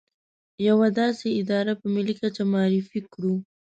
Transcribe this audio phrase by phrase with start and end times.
[0.67, 3.33] يوه داسې اداره په ملي کچه معرفي کړو.